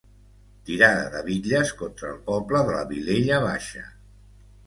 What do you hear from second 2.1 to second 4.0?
el poble de la Vilella Baixa.